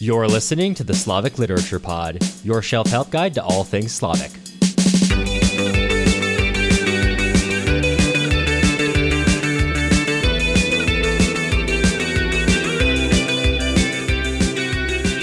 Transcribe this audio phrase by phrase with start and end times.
[0.00, 4.30] You're listening to the Slavic Literature Pod, your shelf help guide to all things Slavic.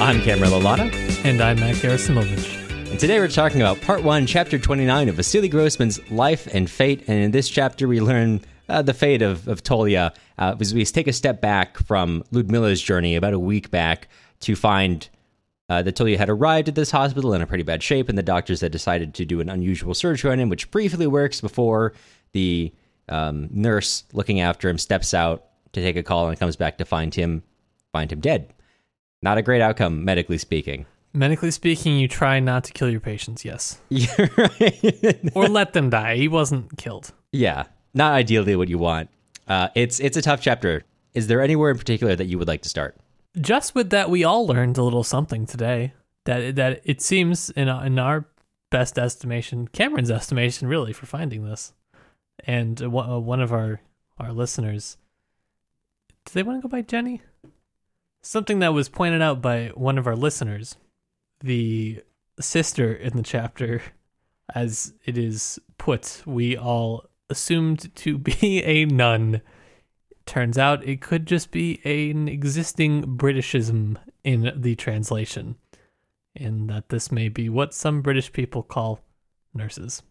[0.00, 0.92] I'm Cameron Lalana.
[1.24, 2.90] And I'm Matt Gerasimovich.
[2.90, 7.04] And today we're talking about part one, chapter 29 of Vasily Grossman's life and fate.
[7.06, 10.84] And in this chapter, we learn uh, the fate of, of Tolya uh, as we
[10.84, 14.08] take a step back from Ludmila's journey about a week back
[14.44, 15.08] to find
[15.68, 18.22] uh, that Tolya had arrived at this hospital in a pretty bad shape, and the
[18.22, 21.92] doctors had decided to do an unusual surgery on him, which briefly works before
[22.32, 22.72] the
[23.08, 26.84] um, nurse looking after him steps out to take a call and comes back to
[26.84, 27.42] find him
[27.92, 28.52] find him dead.
[29.22, 30.86] Not a great outcome, medically speaking.
[31.12, 33.80] Medically speaking, you try not to kill your patients, yes.
[34.36, 35.20] Right.
[35.34, 36.16] Or let them die.
[36.16, 37.12] He wasn't killed.
[37.32, 39.08] yeah, not ideally what you want.
[39.46, 40.82] Uh, it's it's a tough chapter.
[41.14, 42.96] Is there anywhere in particular that you would like to start?
[43.40, 45.92] Just with that, we all learned a little something today.
[46.24, 48.26] That that it seems in our, in our
[48.70, 51.74] best estimation, Cameron's estimation, really, for finding this,
[52.46, 53.80] and one uh, one of our
[54.18, 54.96] our listeners.
[56.24, 57.20] Do they want to go by Jenny?
[58.22, 60.76] Something that was pointed out by one of our listeners,
[61.40, 62.02] the
[62.40, 63.82] sister in the chapter,
[64.54, 69.42] as it is put, we all assumed to be a nun.
[70.26, 75.56] Turns out it could just be an existing Britishism in the translation,
[76.34, 79.00] and that this may be what some British people call
[79.52, 80.02] nurses.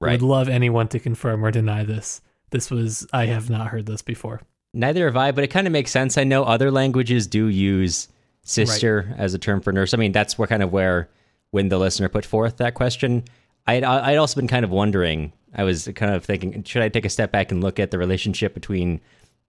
[0.00, 0.12] Right.
[0.12, 2.22] Would love anyone to confirm or deny this.
[2.50, 4.40] This was I have not heard this before.
[4.72, 6.16] Neither have I, but it kind of makes sense.
[6.16, 8.08] I know other languages do use
[8.42, 9.92] sister as a term for nurse.
[9.92, 11.08] I mean, that's where kind of where
[11.50, 13.24] when the listener put forth that question,
[13.66, 15.32] I'd I'd also been kind of wondering.
[15.54, 17.98] I was kind of thinking, should I take a step back and look at the
[17.98, 19.00] relationship between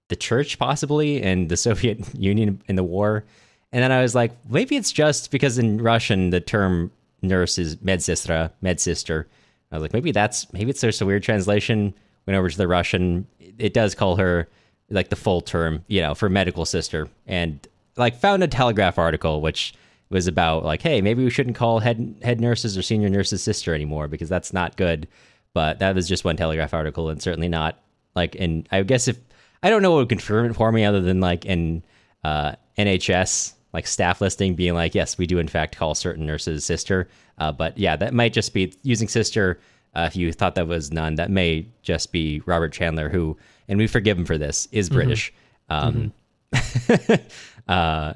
[0.08, 3.26] the church possibly and the Soviet Union in the war?
[3.72, 6.92] And then I was like, maybe it's just because in Russian the term
[7.22, 9.26] nurse is medsestra, medsister.
[9.72, 11.94] I was like, maybe that's maybe it's just a weird translation.
[12.26, 14.48] Went over to the Russian, it does call her
[14.90, 19.42] like the full term, you know, for medical sister, and like found a Telegraph article
[19.42, 19.74] which
[20.10, 23.76] was about like, hey, maybe we shouldn't call head head nurses or senior nurses sister
[23.76, 25.08] anymore because that's not good.
[25.54, 27.80] But that was just one Telegraph article, and certainly not
[28.16, 28.36] like.
[28.36, 29.18] And I guess if
[29.64, 31.84] I don't know what would confirm it for me, other than like in
[32.24, 36.66] uh, NHS like staff listing being like, yes, we do in fact call certain nurses
[36.66, 37.08] sister.
[37.38, 39.60] Uh, but yeah, that might just be using sister.
[39.96, 43.38] Uh, if you thought that was nun, that may just be Robert Chandler, who,
[43.68, 45.34] and we forgive him for this, is British.
[45.70, 46.14] Um,
[47.68, 48.14] uh,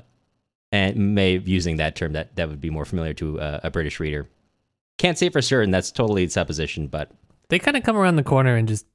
[0.71, 3.99] and may using that term that that would be more familiar to a, a British
[3.99, 4.27] reader.
[4.97, 5.71] Can't say for certain.
[5.71, 7.11] That's totally supposition, but
[7.53, 8.87] They kind of come around the corner and just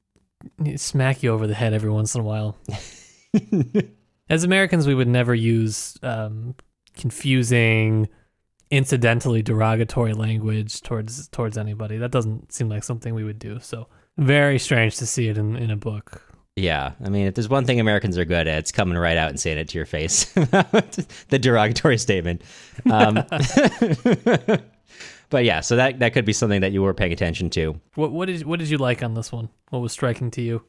[0.75, 2.57] smack you over the head every once in a while.
[4.29, 6.55] As Americans, we would never use um,
[6.93, 8.09] confusing,
[8.69, 11.99] incidentally derogatory language towards towards anybody.
[11.99, 13.61] That doesn't seem like something we would do.
[13.61, 13.87] So
[14.17, 16.21] very strange to see it in, in a book.
[16.57, 16.91] yeah.
[17.01, 19.39] I mean, if there's one thing Americans are good at, it's coming right out and
[19.39, 20.25] saying it to your face.
[20.33, 22.41] the derogatory statement.
[22.91, 23.23] Um,
[25.29, 27.79] but yeah, so that that could be something that you were paying attention to.
[27.95, 29.49] What what did what did you like on this one?
[29.69, 30.63] What was striking to you?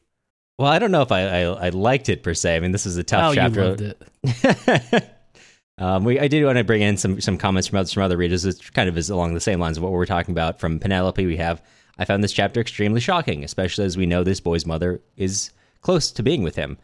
[0.59, 2.55] Well, I don't know if I I, I liked it per se.
[2.55, 3.61] I mean, this is a tough oh, chapter.
[3.61, 5.09] you loved it.
[5.77, 8.17] um, we I did want to bring in some some comments from other, from other
[8.17, 8.45] readers.
[8.45, 10.59] It kind of is along the same lines of what we're talking about.
[10.59, 11.63] From Penelope, we have
[11.97, 15.51] I found this chapter extremely shocking, especially as we know this boy's mother is
[15.81, 16.77] close to being with him.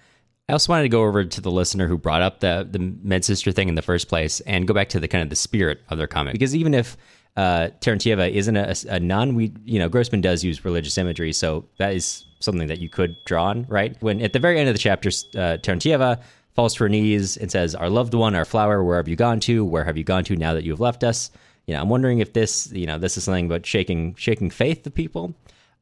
[0.49, 3.25] I also wanted to go over to the listener who brought up the the med
[3.25, 5.81] sister thing in the first place and go back to the kind of the spirit
[5.89, 6.95] of their comment because even if
[7.37, 11.65] uh, Terentieva isn't a, a nun, we you know Grossman does use religious imagery, so
[11.77, 13.95] that is something that you could draw on, right?
[14.01, 16.19] When at the very end of the chapter, uh, Terentieva
[16.55, 19.39] falls to her knees and says, "Our loved one, our flower, where have you gone
[19.41, 19.63] to?
[19.63, 21.29] Where have you gone to now that you have left us?"
[21.67, 24.87] You know, I'm wondering if this, you know, this is something about shaking shaking faith
[24.87, 25.35] of people.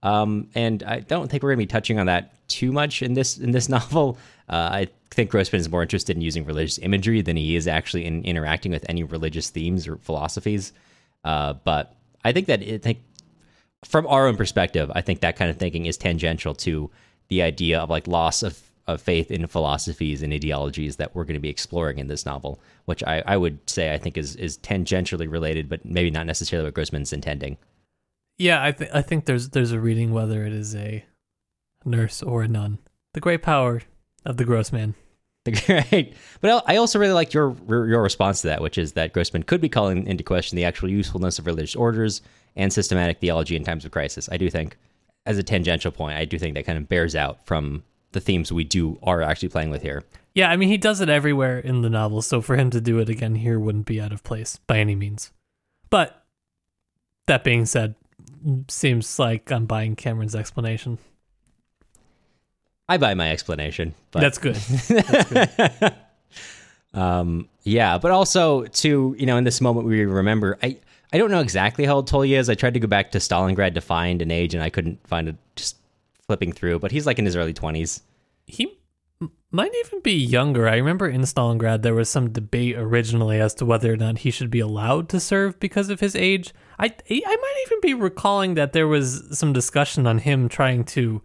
[0.04, 3.14] Um, and I don't think we're going to be touching on that too much in
[3.14, 4.18] this in this novel.
[4.50, 8.04] Uh, I think Grossman is more interested in using religious imagery than he is actually
[8.04, 10.74] in interacting with any religious themes or philosophies.
[11.26, 13.00] Uh, but I think that I think
[13.84, 16.90] from our own perspective, I think that kind of thinking is tangential to
[17.28, 21.36] the idea of like loss of, of faith in philosophies and ideologies that we're going
[21.36, 24.58] to be exploring in this novel, which I, I would say I think is is
[24.60, 27.58] tangentially related, but maybe not necessarily what Grossman's intending.
[28.38, 31.06] Yeah, I think I think there's there's a reading whether it is a
[31.84, 32.78] nurse or a nun.
[33.14, 33.82] The great power
[34.26, 34.72] of the gross
[35.70, 36.12] Right,
[36.42, 39.62] but I also really like your your response to that, which is that Grossman could
[39.62, 42.22] be calling into question the actual usefulness of religious orders
[42.56, 44.28] and systematic theology in times of crisis.
[44.32, 44.76] I do think,
[45.26, 47.84] as a tangential point, I do think that kind of bears out from
[48.14, 50.04] the themes we do are actually playing with here.
[50.34, 52.98] Yeah, I mean he does it everywhere in the novel, so for him to do
[52.98, 55.32] it again here wouldn't be out of place by any means.
[55.92, 56.26] But
[57.28, 57.96] that being said,
[58.68, 60.98] seems like I'm buying Cameron's explanation.
[62.88, 63.94] I buy my explanation.
[64.12, 64.56] But That's good.
[64.88, 65.30] That's
[65.80, 65.96] good.
[66.94, 70.58] um, yeah, but also to you know, in this moment we remember.
[70.62, 70.78] I
[71.14, 72.50] I don't know exactly how old Tolya is.
[72.50, 75.30] I tried to go back to Stalingrad to find an age, and I couldn't find
[75.30, 75.36] it.
[75.56, 75.78] Just
[76.28, 78.02] flipping through, but he's like in his early twenties.
[78.48, 78.78] he
[79.52, 80.68] might even be younger.
[80.68, 84.32] I remember in Stalingrad there was some debate originally as to whether or not he
[84.32, 86.54] should be allowed to serve because of his age.
[86.78, 91.22] I I might even be recalling that there was some discussion on him trying to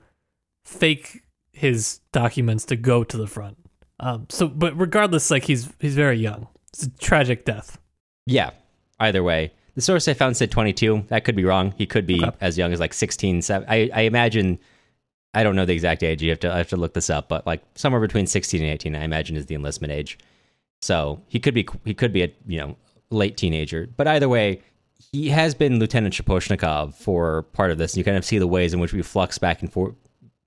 [0.65, 1.23] fake
[1.61, 3.59] his documents to go to the front.
[4.01, 6.49] Um, so, but regardless, like he's he's very young.
[6.73, 7.79] It's a tragic death.
[8.27, 8.51] Yeah.
[8.99, 11.05] Either way, the source I found said 22.
[11.09, 11.75] That could be wrong.
[11.77, 12.37] He could be Okay.
[12.41, 13.43] as young as like 16.
[13.43, 14.59] seven- I I imagine.
[15.35, 16.23] I don't know the exact age.
[16.23, 18.71] You have to I have to look this up, but like somewhere between 16 and
[18.73, 20.19] 18, I imagine is the enlistment age.
[20.83, 22.77] So he could be he could be a you know
[23.11, 23.87] late teenager.
[23.97, 24.62] But either way,
[25.12, 27.93] he has been Lieutenant Shaposhnikov for part of this.
[27.93, 29.95] And you kind of see the ways in which we flux back and forth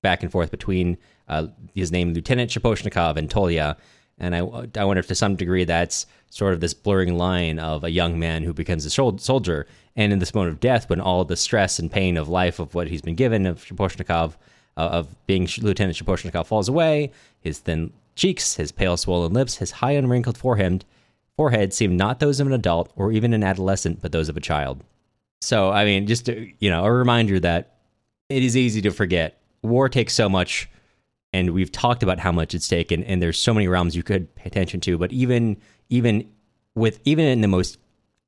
[0.03, 0.97] back and forth between
[1.27, 3.75] uh, his name Lieutenant Shaposhnikov and Tolya.
[4.19, 7.83] And I, I wonder if to some degree that's sort of this blurring line of
[7.83, 9.65] a young man who becomes a soldier.
[9.95, 12.75] And in this moment of death, when all the stress and pain of life of
[12.75, 14.35] what he's been given of Shaposhnikov,
[14.77, 17.11] uh, of being Lieutenant Shaposhnikov falls away,
[17.41, 20.85] his thin cheeks, his pale swollen lips, his high unwrinkled forehead,
[21.35, 24.41] forehead seem not those of an adult or even an adolescent, but those of a
[24.41, 24.83] child.
[25.41, 27.75] So, I mean, just to, you know, a reminder that
[28.29, 29.39] it is easy to forget.
[29.63, 30.69] War takes so much,
[31.31, 34.33] and we've talked about how much it's taken, and there's so many realms you could
[34.35, 34.97] pay attention to.
[34.97, 35.57] But even
[35.89, 36.29] even
[36.75, 37.77] with even in the most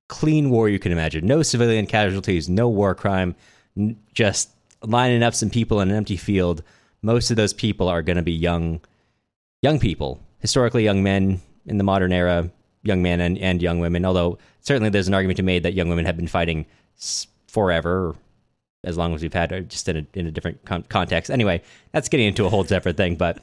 [0.07, 3.35] clean war you can imagine, no civilian casualties, no war crime,
[3.77, 4.49] n- just
[4.81, 6.63] lining up some people in an empty field.
[7.01, 8.81] Most of those people are going to be young,
[9.61, 12.49] young people, historically young men in the modern era,
[12.83, 14.05] young men and, and young women.
[14.05, 16.65] Although certainly there's an argument to be made that young women have been fighting
[17.47, 18.15] forever,
[18.85, 21.29] as long as we've had uh, just in a, in a different con- context.
[21.31, 21.61] Anyway,
[21.91, 23.15] that's getting into a whole separate thing.
[23.15, 23.39] But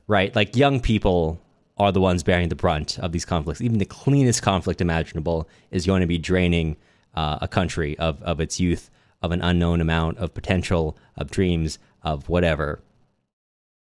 [0.06, 1.40] right, like young people
[1.78, 3.60] are the ones bearing the brunt of these conflicts.
[3.60, 6.76] Even the cleanest conflict imaginable is going to be draining
[7.14, 8.90] uh, a country of of its youth,
[9.22, 12.80] of an unknown amount of potential, of dreams, of whatever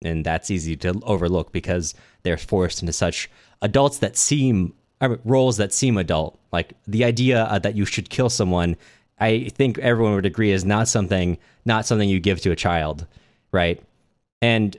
[0.05, 3.31] and that's easy to overlook because they're forced into such
[3.62, 4.75] adults that seem
[5.25, 6.38] roles that seem adult.
[6.52, 8.76] Like the idea uh, that you should kill someone,
[9.19, 13.06] I think everyone would agree is not something not something you give to a child,
[13.52, 13.82] right?
[14.43, 14.76] And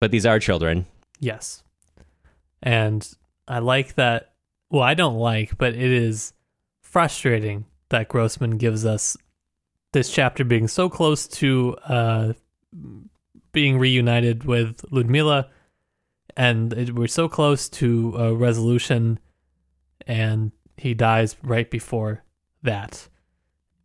[0.00, 0.86] but these are children.
[1.18, 1.62] Yes.
[2.62, 3.08] And
[3.48, 4.32] I like that.
[4.70, 6.32] Well, I don't like, but it is
[6.80, 9.16] frustrating that Grossman gives us
[9.92, 12.32] this chapter being so close to uh,
[13.52, 15.48] being reunited with Ludmila,
[16.36, 19.18] and it, we're so close to a resolution,
[20.06, 22.22] and he dies right before
[22.62, 23.08] that.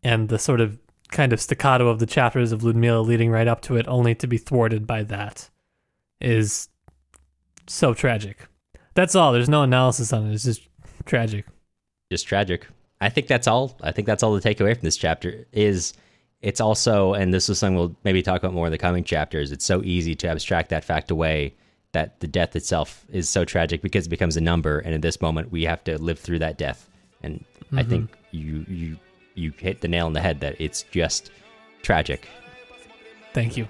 [0.05, 0.77] And the sort of
[1.09, 4.27] kind of staccato of the chapters of Ludmila leading right up to it, only to
[4.27, 5.49] be thwarted by that,
[6.21, 6.69] is
[7.67, 8.47] so tragic.
[8.93, 9.33] That's all.
[9.33, 10.33] There's no analysis on it.
[10.33, 10.61] It's just
[11.05, 11.45] tragic.
[12.11, 12.67] just tragic.
[13.01, 13.77] I think that's all.
[13.81, 15.93] I think that's all the takeaway from this chapter is
[16.41, 19.51] it's also, and this is something we'll maybe talk about more in the coming chapters.
[19.51, 21.55] It's so easy to abstract that fact away
[21.93, 25.19] that the death itself is so tragic because it becomes a number, and in this
[25.19, 26.89] moment we have to live through that death.
[27.23, 27.89] And I mm-hmm.
[27.89, 28.97] think you you
[29.35, 31.31] you hit the nail on the head that it's just
[31.81, 32.27] tragic.
[33.33, 33.67] Thank you.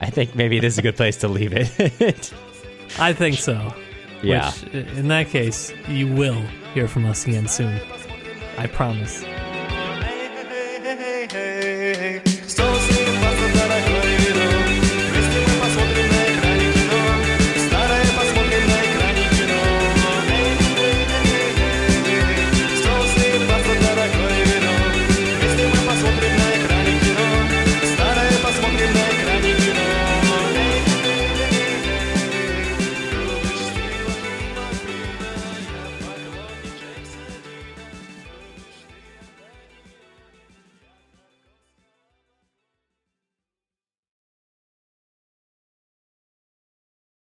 [0.00, 2.32] I think maybe this is a good place to leave it.
[2.98, 3.74] I think so.
[4.22, 4.52] yeah.
[4.52, 6.40] Which, uh, in that case, you will
[6.74, 7.80] hear from us again soon.
[8.58, 9.24] I promise.